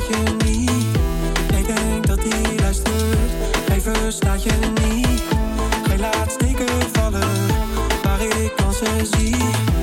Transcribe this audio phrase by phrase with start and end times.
[0.00, 1.56] verstaat je.
[1.56, 3.30] Ik denk dat hij luistert,
[3.68, 4.52] hij verstaat je
[4.84, 5.22] niet.
[5.88, 7.46] Hij laat steken vallen,
[8.04, 9.73] maar ik kan ze zien.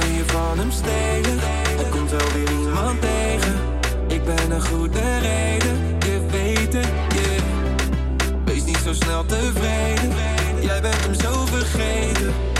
[0.00, 1.38] Kan je van hem stelen?
[1.78, 3.54] Er komt wel weer iemand tegen.
[4.06, 7.42] Ik ben een goede reden, je weet het, yeah.
[8.44, 10.12] Wees niet zo snel tevreden,
[10.60, 12.55] jij bent hem zo vergeten.